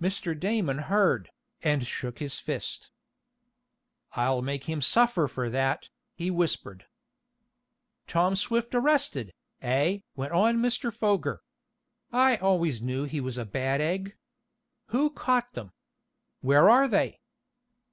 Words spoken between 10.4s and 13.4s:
Mr. Foger. "I always knew he was